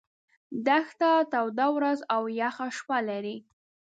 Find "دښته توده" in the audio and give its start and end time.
0.65-1.67